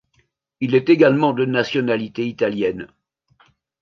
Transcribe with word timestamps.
Il 0.61 0.73
est 0.73 0.89
également 0.89 1.31
de 1.31 1.45
nationalité 1.45 2.25
italienne. 2.25 2.87